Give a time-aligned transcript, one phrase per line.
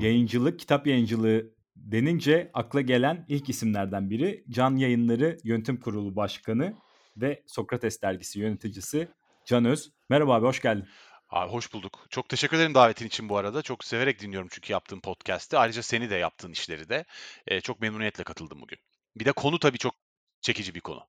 [0.00, 6.74] yayıncılık, kitap yayıncılığı denince akla gelen ilk isimlerden biri Can Yayınları Yönetim Kurulu Başkanı
[7.16, 9.08] ve Sokrates Dergisi yöneticisi
[9.44, 9.92] Can Öz.
[10.08, 10.88] Merhaba abi hoş geldin.
[11.30, 12.06] Abi hoş bulduk.
[12.10, 13.62] Çok teşekkür ederim davetin için bu arada.
[13.62, 15.58] Çok severek dinliyorum çünkü yaptığın podcast'i.
[15.58, 17.04] Ayrıca seni de yaptığın işleri de.
[17.46, 18.78] Ee, çok memnuniyetle katıldım bugün.
[19.16, 19.94] Bir de konu tabii çok
[20.40, 21.00] çekici bir konu.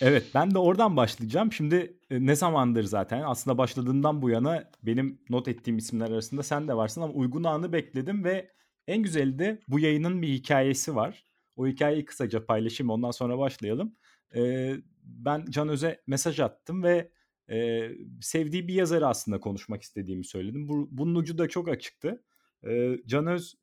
[0.00, 1.52] Evet ben de oradan başlayacağım.
[1.52, 6.68] Şimdi e, ne zamandır zaten aslında başladığından bu yana benim not ettiğim isimler arasında sen
[6.68, 8.52] de varsın ama uygun anı bekledim ve
[8.86, 11.24] en güzeli de bu yayının bir hikayesi var.
[11.56, 13.96] O hikayeyi kısaca paylaşayım ondan sonra başlayalım.
[14.34, 17.10] Ee, ben Can Öz'e mesaj attım ve
[17.50, 17.88] e,
[18.20, 20.68] sevdiği bir yazarı aslında konuşmak istediğimi söyledim.
[20.68, 22.24] Bu, bunun ucu da çok açıktı.
[22.66, 23.54] Ee, Can Öz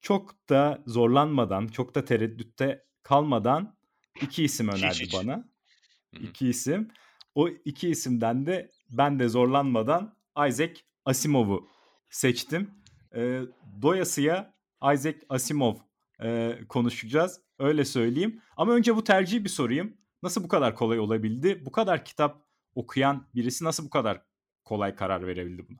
[0.00, 3.75] çok da zorlanmadan, çok da tereddütte kalmadan
[4.22, 5.14] iki isim önerdi Hiç, hiç.
[5.14, 5.48] bana.
[6.12, 6.88] İki isim.
[7.34, 10.16] O iki isimden de ben de zorlanmadan
[10.48, 11.68] Isaac Asimov'u
[12.10, 12.70] seçtim.
[13.14, 13.40] Ee,
[13.82, 14.54] doyasıya
[14.94, 15.74] Isaac Asimov
[16.22, 17.40] e, konuşacağız.
[17.58, 18.42] Öyle söyleyeyim.
[18.56, 19.96] Ama önce bu tercihi bir sorayım.
[20.22, 21.66] Nasıl bu kadar kolay olabildi?
[21.66, 22.42] Bu kadar kitap
[22.74, 24.22] okuyan birisi nasıl bu kadar
[24.64, 25.78] kolay karar verebildi buna?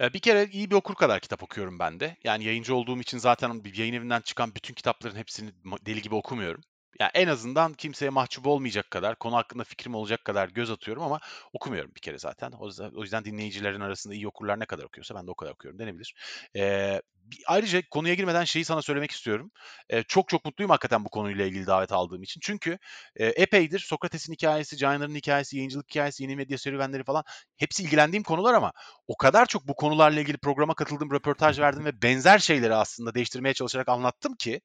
[0.00, 2.16] Ee, Bir kere iyi bir okur kadar kitap okuyorum ben de.
[2.24, 5.50] Yani yayıncı olduğum için zaten bir yayın evinden çıkan bütün kitapların hepsini
[5.86, 6.60] deli gibi okumuyorum.
[7.00, 11.20] Yani en azından kimseye mahcup olmayacak kadar, konu hakkında fikrim olacak kadar göz atıyorum ama
[11.52, 12.52] okumuyorum bir kere zaten.
[12.52, 15.52] O yüzden, o yüzden dinleyicilerin arasında iyi okurlar ne kadar okuyorsa ben de o kadar
[15.52, 16.14] okuyorum denebilir.
[16.56, 17.02] Ee,
[17.46, 19.50] ayrıca konuya girmeden şeyi sana söylemek istiyorum.
[19.90, 22.40] Ee, çok çok mutluyum hakikaten bu konuyla ilgili davet aldığım için.
[22.44, 22.78] Çünkü
[23.16, 27.24] e, epeydir Sokrates'in hikayesi, Caner'ın hikayesi, yayıncılık hikayesi, yeni medya serüvenleri falan
[27.56, 28.72] hepsi ilgilendiğim konular ama
[29.08, 33.54] o kadar çok bu konularla ilgili programa katıldım, röportaj verdim ve benzer şeyleri aslında değiştirmeye
[33.54, 34.60] çalışarak anlattım ki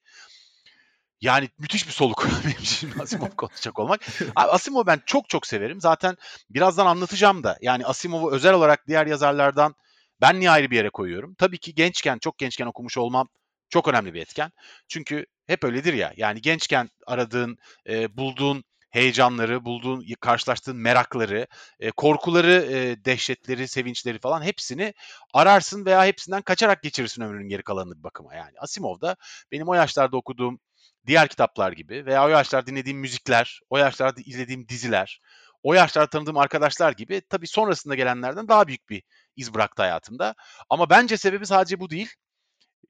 [1.21, 4.01] yani müthiş bir soluk benim için Asimov konuşacak olmak.
[4.35, 5.81] Abi Asimov'u ben çok çok severim.
[5.81, 6.15] Zaten
[6.49, 7.57] birazdan anlatacağım da.
[7.61, 9.75] Yani Asimov'u özel olarak diğer yazarlardan
[10.21, 11.35] ben niye ayrı bir yere koyuyorum?
[11.35, 13.27] Tabii ki gençken, çok gençken okumuş olmam
[13.69, 14.51] çok önemli bir etken.
[14.87, 16.13] Çünkü hep öyledir ya.
[16.17, 17.57] Yani gençken aradığın,
[17.89, 21.47] e, bulduğun heyecanları, bulduğun, karşılaştığın merakları,
[21.79, 24.93] e, korkuları, e, dehşetleri, sevinçleri falan hepsini
[25.33, 28.35] ararsın veya hepsinden kaçarak geçirirsin ömrünün geri kalanını bir bakıma.
[28.35, 29.15] Yani Asimov da
[29.51, 30.59] benim o yaşlarda okuduğum
[31.07, 35.21] diğer kitaplar gibi veya o yaşlarda dinlediğim müzikler, o yaşlarda izlediğim diziler,
[35.63, 39.03] o yaşlarda tanıdığım arkadaşlar gibi tabii sonrasında gelenlerden daha büyük bir
[39.35, 40.35] iz bıraktı hayatımda.
[40.69, 42.09] Ama bence sebebi sadece bu değil.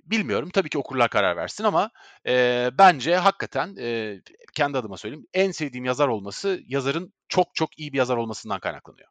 [0.05, 1.91] Bilmiyorum tabii ki okurlar karar versin ama
[2.27, 4.17] e, bence hakikaten e,
[4.53, 9.09] kendi adıma söyleyeyim en sevdiğim yazar olması yazarın çok çok iyi bir yazar olmasından kaynaklanıyor.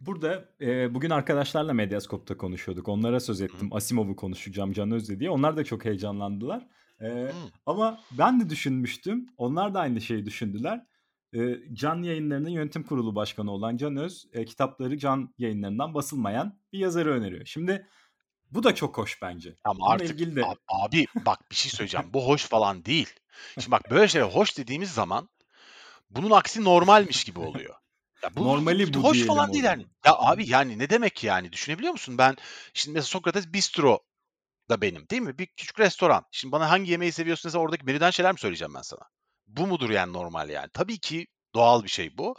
[0.00, 2.88] Burada e, bugün arkadaşlarla Medyascope'da konuşuyorduk.
[2.88, 3.68] Onlara söz ettim.
[3.72, 5.30] Asimov'u konuşacağım Can Özde diye.
[5.30, 6.66] Onlar da çok heyecanlandılar.
[7.00, 7.32] E, Hı.
[7.66, 9.26] ama ben de düşünmüştüm.
[9.36, 10.86] Onlar da aynı şeyi düşündüler.
[11.34, 16.78] E, Can Yayınları'nın yönetim kurulu başkanı olan Can Öz e, kitapları Can Yayınları'ndan basılmayan bir
[16.78, 17.46] yazarı öneriyor.
[17.46, 17.86] Şimdi
[18.50, 19.54] bu da çok hoş bence.
[19.64, 22.10] Ama Bununla artık ilgili de ab- abi bak bir şey söyleyeceğim.
[22.12, 23.14] Bu hoş falan değil.
[23.54, 25.28] Şimdi bak böyle şeyler hoş dediğimiz zaman
[26.10, 27.74] bunun aksi normalmiş gibi oluyor.
[28.22, 29.86] Ya bu, Normali bu hoş falan değil yani.
[30.04, 32.18] Ya abi yani ne demek yani düşünebiliyor musun?
[32.18, 32.36] Ben
[32.74, 33.98] şimdi mesela Sokrates Bistro
[34.70, 35.38] da benim değil mi?
[35.38, 36.24] Bir küçük restoran.
[36.32, 39.02] Şimdi bana hangi yemeği seviyorsun oradaki menüden şeyler mi söyleyeceğim ben sana?
[39.46, 40.68] Bu mudur yani normal yani?
[40.74, 42.34] Tabii ki doğal bir şey bu.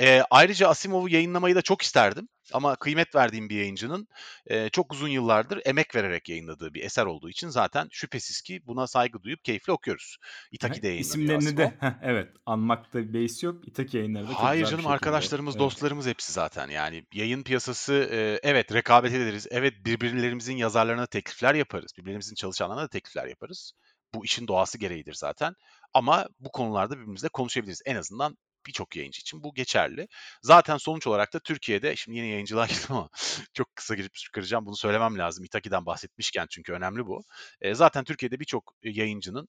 [0.00, 2.28] Ee, ayrıca Asimov'u yayınlamayı da çok isterdim.
[2.52, 4.08] Ama kıymet verdiğim bir yayıncının
[4.46, 8.86] e, çok uzun yıllardır emek vererek yayınladığı bir eser olduğu için zaten şüphesiz ki buna
[8.86, 10.16] saygı duyup keyifle okuyoruz.
[10.52, 11.56] Itaki'de yayınlanıyor isimlerini Asimov.
[11.56, 13.68] de heh, evet anmakta bir beis yok.
[13.68, 15.60] İtaki yayınları da çok Hayır canım arkadaşlarımız, Evet.
[15.60, 16.68] dostlarımız hepsi zaten.
[16.68, 19.46] Yani yayın piyasası e, evet rekabet ederiz.
[19.50, 21.92] Evet birbirlerimizin yazarlarına teklifler yaparız.
[21.98, 23.72] Birbirlerimizin çalışanlarına da teklifler yaparız.
[24.14, 25.54] Bu işin doğası gereğidir zaten.
[25.94, 27.82] Ama bu konularda birbirimizle konuşabiliriz.
[27.86, 30.08] En azından birçok yayıncı için bu geçerli.
[30.42, 33.08] Zaten sonuç olarak da Türkiye'de şimdi yeni yayıncılığa girdim ama
[33.54, 34.66] çok kısa girip çıkaracağım.
[34.66, 35.44] Bunu söylemem lazım.
[35.44, 37.24] Itaki'den bahsetmişken çünkü önemli bu.
[37.60, 39.48] E, zaten Türkiye'de birçok yayıncının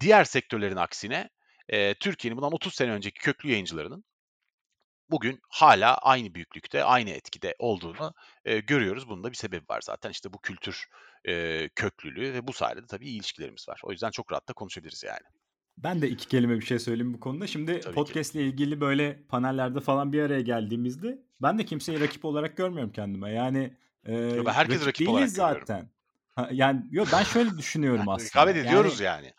[0.00, 1.30] diğer sektörlerin aksine
[1.68, 4.04] e, Türkiye'nin bundan 30 sene önceki köklü yayıncılarının
[5.12, 8.14] bugün hala aynı büyüklükte, aynı etkide olduğunu
[8.44, 9.08] e, görüyoruz.
[9.08, 10.10] Bunun da bir sebebi var zaten.
[10.10, 10.86] İşte bu kültür
[11.24, 13.80] e, köklülüğü ve bu sayede de tabii iyi ilişkilerimiz var.
[13.84, 15.26] O yüzden çok rahat da konuşabiliriz yani.
[15.78, 17.46] Ben de iki kelime bir şey söyleyeyim bu konuda.
[17.46, 22.24] Şimdi Tabii podcast ile ilgili böyle panellerde falan bir araya geldiğimizde ben de kimseyi rakip
[22.24, 23.30] olarak görmüyorum kendime.
[23.30, 25.60] Yani e, Yo, ben herkesi rakip olarak değiliz görüyorum.
[25.66, 25.90] zaten.
[26.34, 28.28] Ha, yani yo ben şöyle düşünüyorum aslında.
[28.28, 29.34] rekabet ediyoruz Yani yani.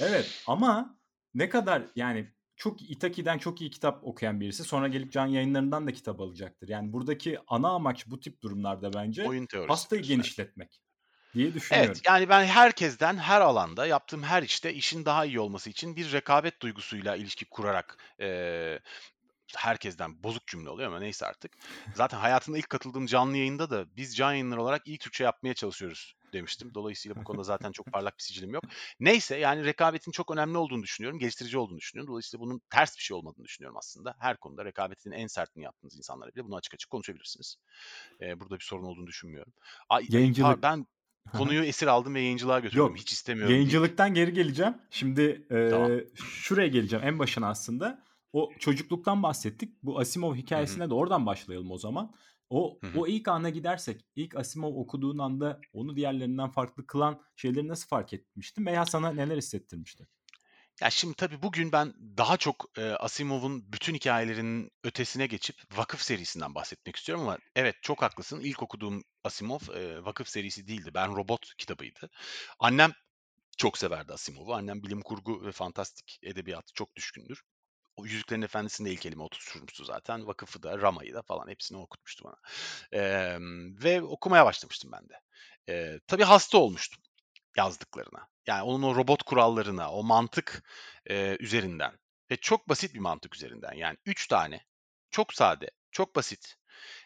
[0.00, 0.98] evet ama
[1.34, 2.32] ne kadar yani
[2.64, 6.68] çok Itaki'den çok iyi kitap okuyan birisi sonra gelip can yayınlarından da kitap alacaktır.
[6.68, 10.82] Yani buradaki ana amaç bu tip durumlarda bence Oyun pastayı diyorsun, genişletmek
[11.34, 12.00] diye düşünüyorum.
[12.00, 16.12] Evet, yani ben herkesten, her alanda, yaptığım her işte işin daha iyi olması için bir
[16.12, 18.80] rekabet duygusuyla ilişki kurarak eee,
[19.56, 21.52] herkesten bozuk cümle oluyor ama neyse artık.
[21.94, 26.14] Zaten hayatımda ilk katıldığım canlı yayında da biz can yayınları olarak iyi Türkçe yapmaya çalışıyoruz
[26.34, 26.74] demiştim.
[26.74, 28.64] Dolayısıyla bu konuda zaten çok parlak bir sicilim yok.
[29.00, 31.18] Neyse yani rekabetin çok önemli olduğunu düşünüyorum.
[31.18, 32.10] Geliştirici olduğunu düşünüyorum.
[32.10, 34.14] Dolayısıyla bunun ters bir şey olmadığını düşünüyorum aslında.
[34.18, 37.56] Her konuda rekabetin en sertini yaptığınız insanlara bile bunu açık açık konuşabilirsiniz.
[38.20, 39.52] Eee, burada bir sorun olduğunu düşünmüyorum.
[39.88, 40.86] Ay, ay, Yayıncılık ben
[41.32, 42.78] konuyu esir aldım ve yayıncılığa götürdüm.
[42.78, 42.98] Yok.
[42.98, 43.54] Hiç istemiyorum.
[43.54, 44.74] Yayıncılıktan geri geleceğim.
[44.90, 45.90] Şimdi e, Tamam.
[46.14, 48.04] şuraya geleceğim en başına aslında.
[48.32, 49.82] O çocukluktan bahsettik.
[49.82, 52.14] Bu Asimov hikayesine de oradan başlayalım o zaman.
[52.50, 52.98] O Hı hı.
[52.98, 58.12] o ilk ana gidersek, ilk Asimov okuduğun anda onu diğerlerinden farklı kılan şeyleri nasıl fark
[58.12, 60.08] etmiştin veya sana neler hissettirmişti?
[60.80, 66.54] Ya şimdi tabii bugün ben daha çok e, Asimov'un bütün hikayelerinin ötesine geçip Vakıf serisinden
[66.54, 68.40] bahsetmek istiyorum ama evet çok haklısın.
[68.40, 70.90] İlk okuduğum Asimov e, Vakıf serisi değildi.
[70.94, 72.10] Ben Robot kitabıydı.
[72.58, 72.92] Annem
[73.58, 74.54] çok severdi Asimov'u.
[74.54, 77.42] Annem bilim kurgu ve fantastik edebiyatı çok düşkündür.
[77.96, 80.26] O Yüzüklerin Efendisi'nde ilk elime oturtmuştu zaten.
[80.26, 82.36] Vakıfı da, Rama'yı da falan hepsini okutmuştu bana.
[82.92, 83.38] Eee,
[83.84, 85.20] ve okumaya başlamıştım ben de.
[85.68, 87.02] Eee, tabii hasta olmuştum
[87.56, 88.28] yazdıklarına.
[88.46, 90.64] Yani onun o robot kurallarına, o mantık
[91.10, 91.98] eee, üzerinden
[92.30, 93.72] ve çok basit bir mantık üzerinden.
[93.74, 94.66] Yani üç tane,
[95.10, 96.56] çok sade, çok basit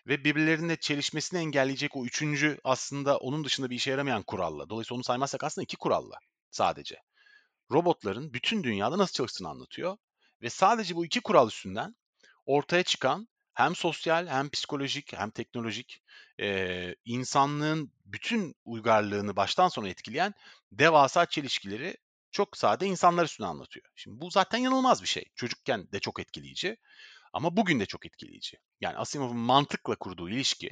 [0.06, 4.70] ve birbirlerine çelişmesini engelleyecek o üçüncü aslında onun dışında bir işe yaramayan kuralla.
[4.70, 6.19] Dolayısıyla onu saymazsak aslında iki kuralla
[6.50, 6.96] sadece.
[7.73, 9.96] Robotların bütün dünyada nasıl çalıştığını anlatıyor.
[10.43, 11.96] Ve sadece bu iki kural üstünden
[12.46, 16.02] ortaya çıkan hem sosyal hem psikolojik hem teknolojik
[16.38, 20.35] eee, insanlığın bütün uygarlığını baştan sona etkileyen
[20.73, 21.96] devasa çelişkileri
[22.32, 23.87] çok sade insanlar üstüne anlatıyor.
[23.96, 25.25] Şimdi bu zaten yanılmaz bir şey.
[25.35, 26.76] Çocukken de çok etkileyici
[27.32, 28.58] ama bugün de çok etkileyici.
[28.81, 30.70] Yani Asimov'un mantıkla kurduğu ilişki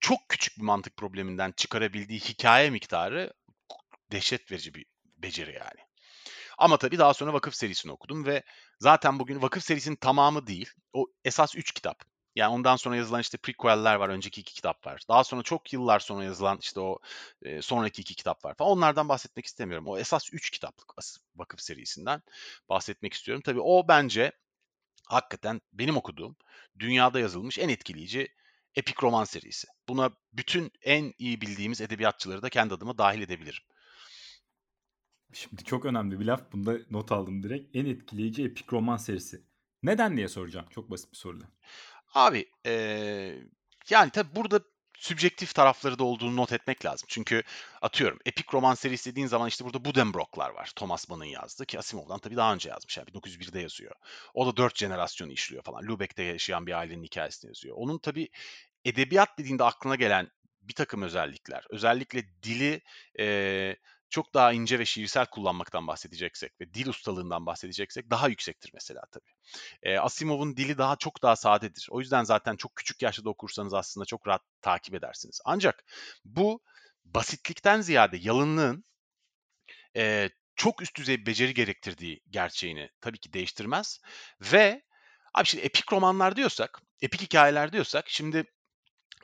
[0.00, 3.32] çok küçük bir mantık probleminden çıkarabildiği hikaye miktarı
[4.12, 5.80] dehşet verici bir beceri yani.
[6.62, 8.42] Ama tabii daha sonra Vakıf serisini okudum ve
[8.80, 12.04] zaten bugün Vakıf serisinin tamamı değil, o esas 3 kitap.
[12.34, 15.02] Yani ondan sonra yazılan işte prequel'ler var, önceki iki kitap var.
[15.08, 16.98] Daha sonra çok yıllar sonra yazılan işte o
[17.42, 18.70] e, sonraki iki kitap var falan.
[18.70, 19.86] Onlardan bahsetmek istemiyorum.
[19.88, 20.92] O esas 3 kitaplık
[21.36, 22.22] Vakıf serisinden
[22.68, 23.42] bahsetmek istiyorum.
[23.46, 24.32] Tabii o bence
[25.06, 26.36] hakikaten benim okuduğum,
[26.78, 28.28] dünyada yazılmış en etkileyici
[28.74, 29.68] epik roman serisi.
[29.88, 33.64] Buna bütün en iyi bildiğimiz edebiyatçıları da kendi adıma dahil edebilirim.
[35.32, 36.52] Şimdi çok önemli bir laf.
[36.52, 37.76] Bunda not aldım direkt.
[37.76, 39.42] En etkileyici epik roman serisi.
[39.82, 40.66] Neden diye soracağım.
[40.70, 41.46] Çok basit bir soruyla.
[42.14, 43.42] Abi eee,
[43.90, 44.60] yani tabii burada
[44.98, 47.06] sübjektif tarafları da olduğunu not etmek lazım.
[47.10, 47.42] Çünkü
[47.82, 50.72] atıyorum epik roman serisi dediğin zaman işte burada Buddenbrook'lar var.
[50.76, 52.98] Thomas Mann'ın yazdığı ki Asimov'dan tabii daha önce yazmış.
[52.98, 53.92] Yani 1901'de yazıyor.
[54.34, 55.82] O da dört jenerasyonu işliyor falan.
[55.82, 57.76] Lübeck'te yaşayan bir ailenin hikayesini yazıyor.
[57.78, 58.28] Onun tabii
[58.84, 60.30] edebiyat dediğinde aklına gelen
[60.62, 62.80] bir takım özellikler, özellikle dili
[63.18, 63.76] eee,
[64.12, 69.32] çok daha ince ve şiirsel kullanmaktan bahsedeceksek ve dil ustalığından bahsedeceksek daha yüksektir mesela tabii.
[69.86, 71.88] Eee, Asimov'un dili daha çok daha sadedir.
[71.92, 75.40] O yüzden zaten çok küçük yaşta da okursanız aslında çok rahat takip edersiniz.
[75.46, 75.84] Ancak
[76.26, 76.60] bu
[77.06, 78.84] basitlikten ziyade yalınlığın
[79.94, 84.00] eee, çok üst düzey beceri gerektirdiği gerçeğini tabii ki değiştirmez.
[84.40, 84.82] Ve
[85.34, 88.44] abi şimdi epik romanlar diyorsak, epik hikayeler diyorsak şimdi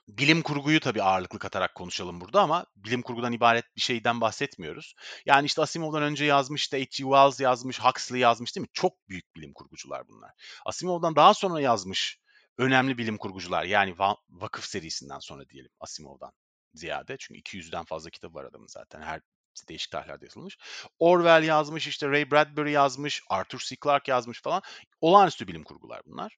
[0.08, 4.94] bilim kurguyu tabii ağırlıklı katarak konuşalım burada ama bilim kurgudan ibaret bir şeyden bahsetmiyoruz.
[5.26, 6.88] Yani işte Asimov'dan önce yazmış, işte H.G.
[6.90, 8.70] Wells yazmış, Huxley yazmış değil mi?
[8.72, 10.30] Çok büyük bilim kurgucular bunlar.
[10.66, 12.18] Asimov'dan daha sonra yazmış
[12.58, 16.32] önemli bilim kurgucular yani Va- Vakıf serisinden sonra diyelim Asimov'dan
[16.74, 17.16] ziyade.
[17.18, 19.20] Çünkü 200'den fazla kitap var adamın zaten her
[19.68, 20.58] değişik tarihlerde yazılmış.
[20.98, 23.76] Orwell yazmış, işte Ray Bradbury yazmış, Arthur C.
[23.84, 24.62] Clarke yazmış falan.
[25.00, 26.36] Olağanüstü bilim kurgular bunlar.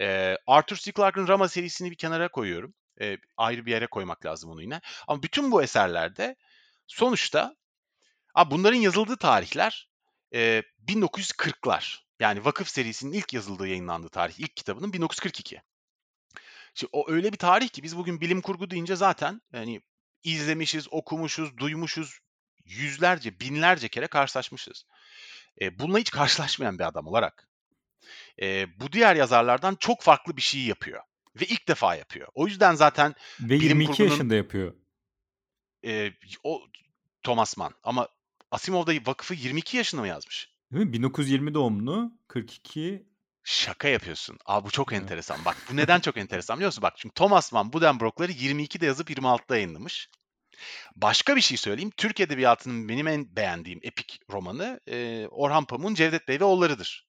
[0.00, 0.92] Ee, Arthur C.
[0.92, 2.74] Clarke'ın Rama serisini bir kenara koyuyorum.
[3.00, 4.80] Ee, ayrı bir yere koymak lazım onu yine.
[5.08, 6.36] Ama bütün bu eserlerde
[6.86, 7.56] sonuçta
[8.34, 9.88] abi bunların yazıldığı tarihler
[10.34, 12.02] e, 1940'lar.
[12.20, 15.62] Yani Vakıf serisinin ilk yazıldığı yayınlandığı tarih, ilk kitabının 1942.
[16.74, 19.80] Şimdi o öyle bir tarih ki biz bugün bilim kurgu deyince zaten hani
[20.24, 22.18] izlemişiz, okumuşuz, duymuşuz,
[22.64, 24.84] yüzlerce, binlerce kere karşılaşmışız.
[25.60, 27.48] E, bununla hiç karşılaşmayan bir adam olarak
[28.42, 31.02] e, bu diğer yazarlardan çok farklı bir şey yapıyor.
[31.40, 32.28] Ve ilk defa yapıyor.
[32.34, 34.74] O yüzden zaten Ve Bilim 22 kurgunun- yaşında yapıyor.
[35.86, 36.12] e,
[36.44, 36.62] o
[37.22, 38.08] Thomas Mann ama
[38.50, 40.48] Asimov da Vakıf'ı 22 yaşında mı yazmış?
[40.72, 40.92] Değil mi?
[40.92, 43.06] 1920 doğumlu, 42
[43.44, 44.38] Şaka yapıyorsun.
[44.46, 45.44] Aa bu çok enteresan.
[45.44, 46.82] Bak bu neden çok enteresan biliyor musun?
[46.82, 50.08] Bak çünkü Thomas Mann Buddenbrook'ları 22'de yazıp 26'da yayınlamış.
[50.96, 51.92] Başka bir şey söyleyeyim.
[51.96, 57.06] Türk Edebiyatı'nın benim en beğendiğim epik romanı e, Orhan Pamuk'un Cevdet Bey ve Oğulları'dır.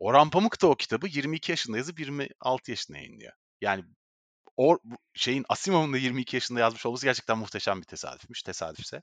[0.00, 3.32] Orhan Pamuk da o kitabı 22 yaşında yazıp 26 yaşında yayınlıyor.
[3.60, 3.84] Yani
[4.56, 4.78] o
[5.14, 8.42] şeyin Asimov'un da 22 yaşında yazmış olması gerçekten muhteşem bir tesadüfmüş.
[8.42, 9.02] Tesadüfse.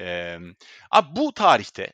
[0.00, 0.38] Ee,
[0.90, 1.92] abi bu tarihte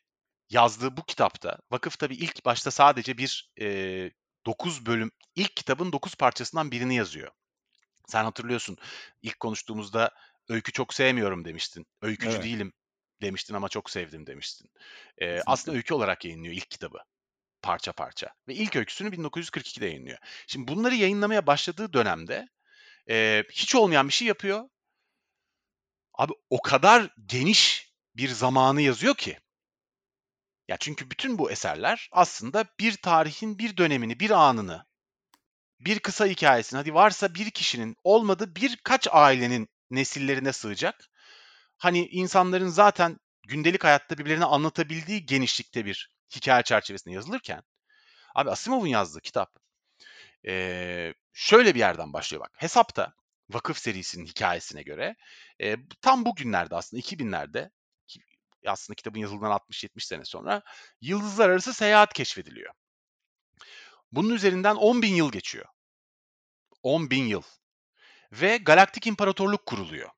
[0.50, 4.10] yazdığı bu kitapta vakıf tabii ilk başta sadece bir e,
[4.46, 7.30] 9 bölüm, ilk kitabın 9 parçasından birini yazıyor.
[8.08, 8.76] Sen hatırlıyorsun
[9.22, 10.10] ilk konuştuğumuzda
[10.48, 11.86] öykü çok sevmiyorum demiştin.
[12.02, 12.44] Öykücü Evet.
[12.44, 12.72] değilim
[13.22, 14.70] demiştin ama çok sevdim demiştin.
[15.18, 16.98] Ee, aslında öykü olarak yayınlıyor ilk kitabı
[17.64, 18.34] parça parça.
[18.48, 20.18] Ve ilk öyküsünü 1942'de yayınlıyor.
[20.46, 22.48] Şimdi bunları yayınlamaya başladığı dönemde
[23.10, 24.68] e, hiç olmayan bir şey yapıyor.
[26.14, 29.38] Abi o kadar geniş bir zamanı yazıyor ki.
[30.68, 34.86] Ya çünkü bütün bu eserler aslında bir tarihin bir dönemini, bir anını,
[35.80, 41.10] bir kısa hikayesini, hadi varsa bir kişinin olmadı birkaç ailenin nesillerine sığacak.
[41.78, 43.18] Hani insanların zaten
[43.48, 47.62] gündelik hayatta birbirlerine anlatabildiği genişlikte bir hikaye çerçevesinde yazılırken
[48.34, 49.56] abi Asimov'un yazdığı kitap
[50.44, 52.52] eee, şöyle bir yerden başlıyor bak.
[52.56, 53.14] Hesapta
[53.50, 55.16] Vakıf serisinin hikayesine göre
[55.62, 57.70] e, tam bugünlerde aslında 2000'lerde
[58.06, 58.20] ki
[58.66, 60.62] aslında kitabın yazıldığından 60-70 sene sonra
[61.00, 62.74] yıldızlar arası seyahat keşfediliyor.
[64.12, 65.66] Bunun üzerinden 10 bin yıl geçiyor.
[66.82, 67.42] 10 bin yıl.
[68.32, 70.10] Ve galaktik imparatorluk kuruluyor.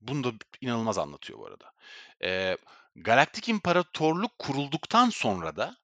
[0.00, 1.72] Bunu da inanılmaz anlatıyor bu arada.
[2.22, 2.56] Ee,
[2.96, 5.76] galaktik imparatorluk kurulduktan sonra da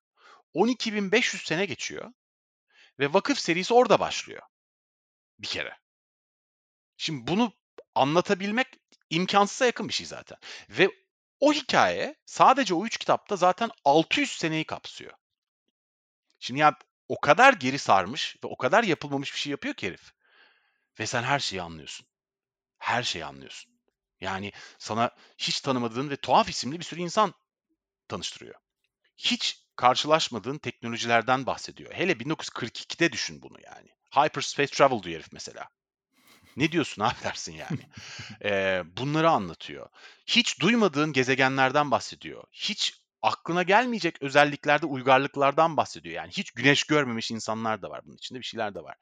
[0.55, 2.13] 12.500 sene geçiyor.
[2.99, 4.43] Ve vakıf serisi orada başlıyor.
[5.39, 5.79] Bir kere.
[6.97, 7.53] Şimdi bunu
[7.95, 8.67] anlatabilmek
[9.11, 10.39] imkansıza yakın bir şey zaten.
[10.71, 10.91] Ve
[11.41, 15.13] o hikaye sadece o üç kitapta zaten 600 seneyi kapsıyor.
[16.39, 16.79] Şimdi ya
[17.09, 20.13] o kadar geri sarmış ve o kadar yapılmamış bir şey yapıyor ki herif.
[21.01, 22.07] Ve sen her şeyi anlıyorsun.
[22.79, 23.74] Her şeyi anlıyorsun.
[24.25, 27.35] Yani sana hiç tanımadığın ve tuhaf isimli bir sürü insan
[28.09, 28.55] tanıştırıyor.
[29.17, 31.95] Hiç karşılaşmadığın teknolojilerden bahsediyor.
[31.95, 33.89] Hele 1942'de düşün bunu yani.
[34.11, 35.69] Hyperspace travel diyor herif mesela.
[36.57, 37.89] Ne diyorsun abi dersin yani.
[38.45, 39.89] Ee, bunları anlatıyor.
[40.27, 42.45] Hiç duymadığın gezegenlerden bahsediyor.
[42.53, 46.15] Hiç aklına gelmeyecek özelliklerde uygarlıklardan bahsediyor.
[46.15, 48.97] Yani hiç güneş görmemiş insanlar da var bunun içinde bir şeyler de var.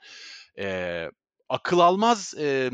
[0.58, 1.10] Ee,
[1.48, 2.70] akıl almaz e,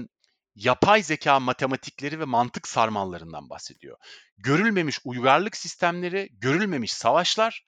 [0.59, 3.99] yapay zeka matematikleri ve mantık sarmallarından bahsediyor.
[4.39, 7.67] Görülmemiş uygarlık sistemleri, görülmemiş savaşlar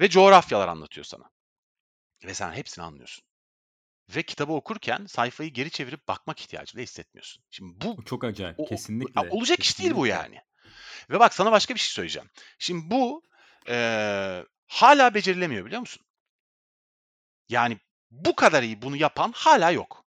[0.00, 1.30] ve coğrafyalar anlatıyor sana.
[2.24, 3.24] Ve sen hepsini anlıyorsun.
[4.08, 7.44] Ve kitabı okurken sayfayı geri çevirip bakmak ihtiyacı da hissetmiyorsun.
[7.50, 8.60] Şimdi bu çok acayip.
[8.60, 9.30] o- kesinlikle.
[9.30, 10.14] olacak iş değil bu kesinlikle.
[10.22, 10.40] yani.
[11.10, 12.30] Ve bak sana başka bir şey söyleyeceğim.
[12.58, 13.22] Şimdi bu
[13.68, 16.06] eee, hala becerilemiyor biliyor musun?
[17.48, 17.78] Yani
[18.10, 20.01] bu kadar iyi bunu yapan hala yok.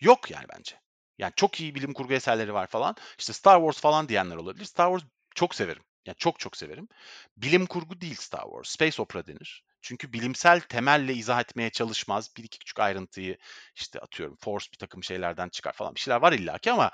[0.00, 0.80] Yok yani bence.
[1.18, 2.96] Yani çok iyi bilim kurgu eserleri var falan.
[3.18, 4.64] İşte Star Wars falan diyenler olabilir.
[4.64, 5.82] Star Wars çok severim.
[6.06, 6.88] Yani çok çok severim.
[7.36, 8.68] Bilim kurgu değil Star Wars.
[8.68, 9.64] Space opera denir.
[9.82, 12.36] Çünkü bilimsel temelle izah etmeye çalışmaz.
[12.36, 13.38] Bir iki küçük ayrıntıyı
[13.74, 16.90] işte atıyorum Force bir takım şeylerden çıkar falan bir şeyler var illaki ama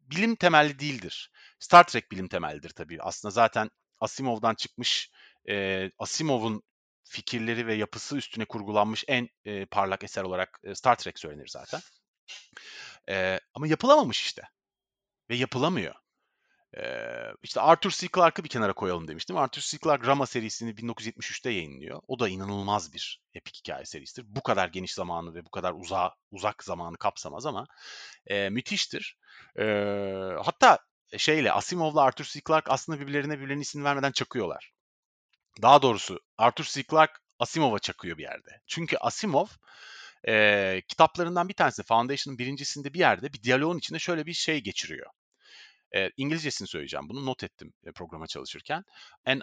[0.00, 1.30] bilim temelli değildir.
[1.58, 3.02] Star Trek bilim temellidir tabii.
[3.02, 5.10] Aslında zaten Asimov'dan çıkmış
[5.48, 6.62] e, Asimov'un
[7.04, 11.80] fikirleri ve yapısı üstüne kurgulanmış en e, parlak eser olarak Star Trek söylenir zaten.
[13.08, 14.42] E, ama yapılamamış işte.
[15.30, 15.94] Ve yapılamıyor.
[16.76, 16.82] E,
[17.42, 18.08] işte Arthur C.
[18.14, 19.36] Clarke'ı bir kenara koyalım demiştim.
[19.36, 19.78] Arthur C.
[19.78, 22.00] Clarke Rama serisini 1973'te yayınlıyor.
[22.08, 24.24] O da inanılmaz bir epik hikaye serisidir.
[24.28, 27.66] Bu kadar geniş zamanı ve bu kadar uza, uzak zamanı kapsamaz ama
[28.26, 29.18] e, müthiştir.
[29.58, 29.64] E,
[30.44, 30.78] hatta
[31.18, 32.40] şeyle Asimov'la Arthur C.
[32.46, 34.72] Clarke aslında birbirlerine birbirlerinin isim vermeden çakıyorlar.
[35.62, 36.82] Daha doğrusu Arthur C.
[36.90, 38.60] Clarke Asimov'a çakıyor bir yerde.
[38.66, 39.46] Çünkü Asimov
[40.28, 45.06] e, kitaplarından bir tanesi Foundation'ın birincisinde bir yerde bir diyaloğun içinde şöyle bir şey geçiriyor.
[45.96, 47.08] E, İngilizcesini söyleyeceğim.
[47.08, 48.84] Bunu not ettim e, programa çalışırken.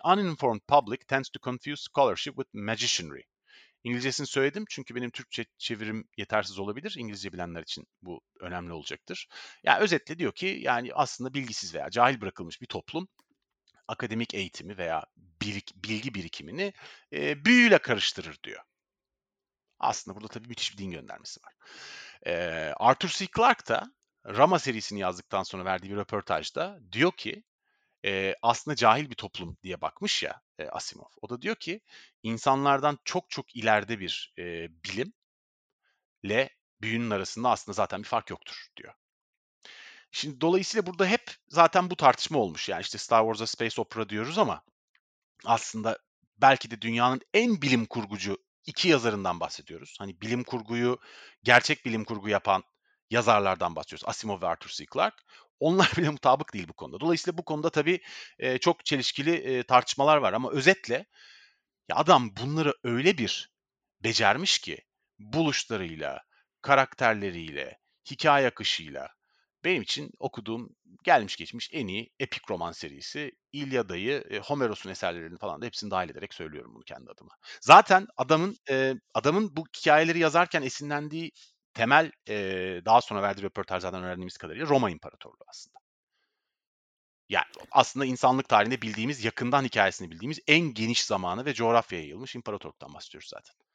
[0.03, 3.21] An uninformed public tends to confuse scholarship with magicianry.
[3.83, 6.95] İngilizcesini söyledim çünkü benim Türkçe çevirim yetersiz olabilir.
[6.97, 9.27] İngilizce bilenler için bu önemli olacaktır.
[9.63, 13.07] Yani özetle diyor ki yani aslında bilgisiz veya cahil bırakılmış bir toplum
[13.87, 15.05] akademik eğitimi veya
[15.83, 16.73] bilgi birikimini
[17.13, 18.63] e, büyüyle karıştırır diyor.
[19.79, 21.53] Aslında burada tabii müthiş bir din göndermesi var.
[22.25, 22.33] E,
[22.77, 23.27] Arthur C.
[23.35, 23.91] Clarke da
[24.27, 27.43] Rama serisini yazdıktan sonra verdiği bir röportajda diyor ki
[28.05, 31.09] e, aslında cahil bir toplum diye bakmış ya e, Asimov.
[31.21, 31.81] O da diyor ki
[32.23, 36.49] insanlardan çok çok ileride bir e, bilimle
[36.81, 38.93] büyünün arasında aslında zaten bir fark yoktur diyor.
[40.11, 42.69] Şimdi dolayısıyla burada hep zaten bu tartışma olmuş.
[42.69, 44.61] Yani işte Star Wars'a space opera diyoruz ama
[45.45, 45.99] aslında
[46.37, 49.95] belki de dünyanın en bilim kurgucu iki yazarından bahsediyoruz.
[49.99, 50.99] Hani bilim kurguyu
[51.43, 52.63] gerçek bilim kurgu yapan
[53.09, 54.07] yazarlardan bahsediyoruz.
[54.07, 54.85] Asimov ve Arthur C.
[54.93, 55.23] Clarke.
[55.59, 56.99] Onlar bile mutabık değil bu konuda.
[56.99, 57.99] Dolayısıyla bu konuda tabii
[58.61, 61.05] çok çelişkili tartışmalar var ama özetle
[61.89, 63.51] ya adam bunları öyle bir
[64.03, 64.77] becermiş ki
[65.19, 66.23] buluşlarıyla,
[66.61, 67.79] karakterleriyle,
[68.11, 69.16] hikaye akışıyla
[69.67, 70.69] benim için okuduğum
[71.03, 76.09] gelmiş geçmiş en iyi epik roman serisi İlyada'yı, e, Homeros'un eserlerini falan da hepsini dahil
[76.09, 77.31] ederek söylüyorum bunu kendi adıma.
[77.61, 81.31] Zaten adamın e, adamın bu hikayeleri yazarken esinlendiği
[81.73, 82.35] temel e,
[82.85, 85.79] daha sonra verdiği röportajlardan öğrendiğimiz kadarıyla Roma İmparatorluğu aslında.
[87.29, 92.93] Yani aslında insanlık tarihinde bildiğimiz, yakından hikayesini bildiğimiz en geniş zamanı ve coğrafyaya yayılmış imparatorluktan
[92.93, 93.66] bahsediyoruz zaten.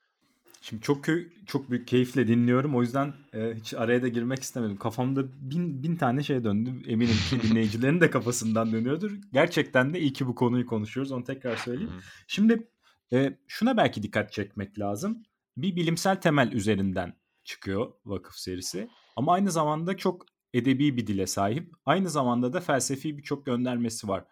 [0.63, 1.05] Şimdi çok
[1.47, 2.77] çok büyük keyifle dinliyorum.
[2.77, 4.77] O yüzden e, hiç araya da girmek istemedim.
[4.77, 6.71] Kafamda bin, bin tane şey döndü.
[6.87, 9.13] Eminim ki dinleyicilerin de kafasından dönüyordur.
[9.33, 11.13] Gerçekten de iyi ki bu konuyu konuşuyoruz.
[11.13, 11.93] Onu tekrar söyleyeyim.
[12.27, 12.69] Şimdi
[13.13, 15.23] e, şuna belki dikkat çekmek lazım.
[15.57, 17.15] Bir bilimsel temel üzerinden
[17.45, 18.89] çıkıyor vakıf serisi.
[19.17, 21.73] Ama aynı zamanda çok edebi bir dile sahip.
[21.87, 24.25] Aynı zamanda da felsefi birçok göndermesi var.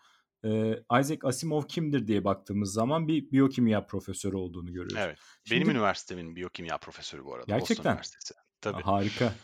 [0.44, 4.96] Ee, Isaac Asimov kimdir diye baktığımız zaman bir biyokimya profesörü olduğunu görüyoruz.
[4.98, 5.18] Evet.
[5.50, 7.42] Benim Şimdi- üniversitemin biyokimya profesörü bu arada.
[7.42, 7.90] Boston Gerçekten?
[7.90, 8.34] Üniversitesi.
[8.60, 8.82] Tabii.
[8.82, 9.34] Harika.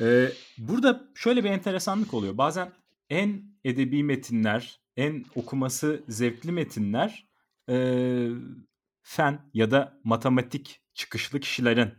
[0.00, 2.38] Ee, burada şöyle bir enteresanlık oluyor.
[2.38, 2.72] Bazen
[3.10, 7.28] en edebi metinler, en okuması zevkli metinler
[7.70, 7.76] e,
[9.02, 11.92] fen ya da matematik çıkışlı kişilerin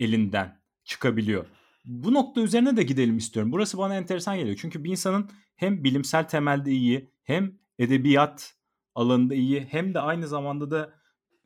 [0.00, 1.46] elinden çıkabiliyor.
[1.84, 3.52] Bu nokta üzerine de gidelim istiyorum.
[3.52, 4.58] Burası bana enteresan geliyor.
[4.60, 8.54] Çünkü bir insanın hem bilimsel temelde iyi, hem edebiyat
[8.94, 10.94] alanında iyi, hem de aynı zamanda da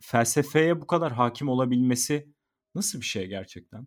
[0.01, 2.35] felsefeye bu kadar hakim olabilmesi
[2.75, 3.87] nasıl bir şey gerçekten?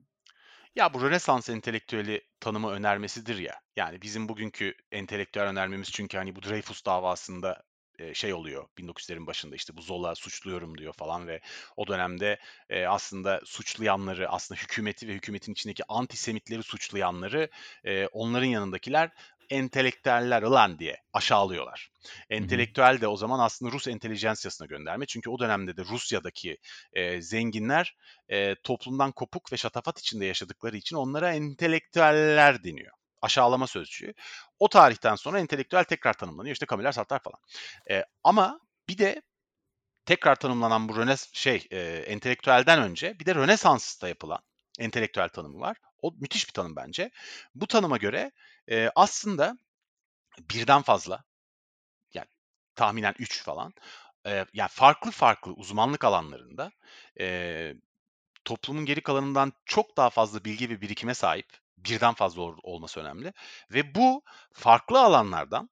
[0.76, 3.56] Ya bu Rönesans entelektüeli tanımı önermesidir ya.
[3.76, 7.64] Yani bizim bugünkü entelektüel önermemiz çünkü hani bu Dreyfus davasında
[8.14, 11.42] şey oluyor 1900'lerin başında işte bu Zola suçluyorum diyor falan ve
[11.78, 12.40] o dönemde
[12.88, 17.50] aslında suçlayanları aslında hükümeti ve hükümetin içindeki antisemitleri suçlayanları
[18.12, 19.12] onların yanındakiler
[19.54, 21.90] entelektüeller ulan diye aşağılıyorlar.
[22.30, 25.06] Entelektüel de o zaman aslında Rus entelijansiyasına gönderme.
[25.06, 26.58] Çünkü o dönemde de Rusya'daki
[26.94, 27.98] e, zenginler
[28.30, 32.94] e, toplumdan kopuk ve şatafat içinde yaşadıkları için onlara entelektüeller deniyor.
[33.22, 34.14] Aşağılama sözcüğü.
[34.60, 36.54] O tarihten sonra entelektüel tekrar tanımlanıyor.
[36.54, 37.40] İşte Camus, Sartre falan.
[37.90, 39.22] E, ama bir de
[40.06, 44.40] tekrar tanımlanan bu Rönes şey e, entelektüelden önce bir de Rönesans'ta yapılan
[44.80, 45.78] entelektüel tanımı var.
[46.04, 47.12] O müthiş bir tanım bence.
[47.56, 48.32] Bu tanıma göre
[48.72, 49.58] e, aslında
[50.40, 51.24] birden fazla
[52.14, 52.28] yani
[52.76, 53.74] tahminen 3 falan
[54.28, 56.72] e, yani farklı farklı uzmanlık alanlarında
[57.20, 57.74] e,
[58.46, 63.34] toplumun geri kalanından çok daha fazla bilgi ve birikime sahip birden fazla ol- olması önemli
[63.72, 65.70] ve bu farklı alanlardan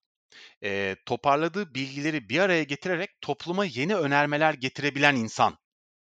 [0.64, 5.58] e, toparladığı bilgileri bir araya getirerek topluma yeni önermeler getirebilen insan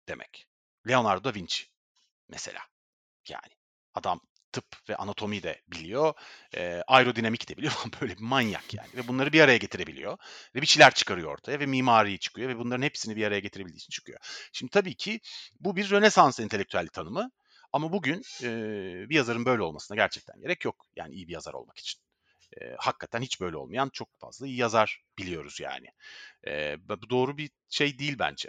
[0.08, 0.46] demek.
[0.88, 1.64] Leonardo da Vinci
[2.28, 2.60] mesela
[3.28, 3.59] yani
[3.94, 4.20] adam
[4.52, 6.14] tıp ve anatomi de biliyor,
[6.56, 10.18] e, aerodinamik de biliyor böyle bir manyak yani ve bunları bir araya getirebiliyor
[10.54, 13.90] ve bir şeyler çıkarıyor ortaya ve mimari çıkıyor ve bunların hepsini bir araya getirebildiği için
[13.90, 14.18] çıkıyor.
[14.52, 15.20] Şimdi tabii ki
[15.60, 17.30] bu bir Rönesans entelektüel tanımı
[17.72, 18.50] ama bugün e,
[19.08, 22.00] bir yazarın böyle olmasına gerçekten gerek yok yani iyi bir yazar olmak için.
[22.60, 25.86] E, hakikaten hiç böyle olmayan çok fazla iyi yazar biliyoruz yani.
[26.46, 28.48] E, bu doğru bir şey değil bence.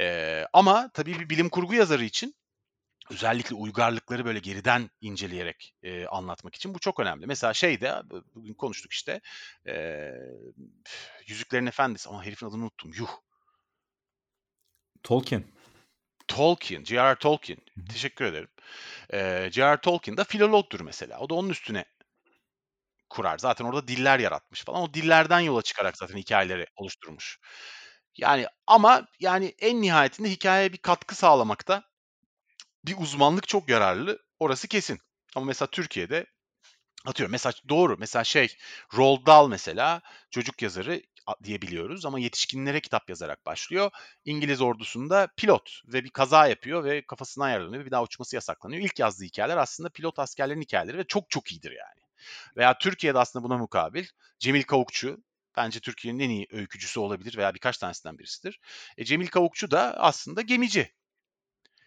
[0.00, 2.34] E, ama tabii bir bilim kurgu yazarı için
[3.10, 7.26] özellikle uygarlıkları böyle geriden inceleyerek e, anlatmak için bu çok önemli.
[7.26, 8.02] Mesela şeyde
[8.34, 9.20] bugün konuştuk işte
[9.66, 10.10] e,
[11.26, 12.92] Yüzüklerin Efendisi ama herifin adını unuttum.
[12.94, 13.10] Yuh.
[15.02, 15.44] Tolkien.
[16.28, 17.14] Tolkien, J.R.R.
[17.14, 17.58] Tolkien.
[17.74, 17.84] Hı hı.
[17.84, 18.48] Teşekkür ederim.
[19.12, 19.80] E, J.R.R.
[19.80, 21.18] Tolkien da filologdur mesela.
[21.18, 21.84] O da onun üstüne
[23.10, 23.38] kurar.
[23.38, 24.82] Zaten orada diller yaratmış falan.
[24.82, 27.38] O dillerden yola çıkarak zaten hikayeleri oluşturmuş.
[28.16, 31.82] Yani ama yani en nihayetinde hikayeye bir katkı sağlamakta
[32.84, 34.18] bir uzmanlık çok yararlı.
[34.40, 34.98] Orası kesin.
[35.36, 36.26] Ama mesela Türkiye'de
[37.06, 38.56] atıyorum mesela doğru mesela şey
[38.96, 43.90] Roald Dahl mesela çocuk yazarı a- diye biliyoruz ama yetişkinlere kitap yazarak başlıyor.
[44.24, 48.82] İngiliz ordusunda pilot ve bir kaza yapıyor ve kafasından yaralanıyor ve bir daha uçması yasaklanıyor.
[48.82, 52.02] İlk yazdığı hikayeler aslında pilot askerlerin hikayeleri ve çok çok iyidir yani.
[52.56, 54.06] Veya Türkiye'de aslında buna mukabil
[54.38, 55.24] Cemil Kavukçu
[55.56, 58.60] bence Türkiye'nin en iyi öykücüsü olabilir veya birkaç tanesinden birisidir.
[58.98, 60.94] E, Cemil Kavukçu da aslında gemici.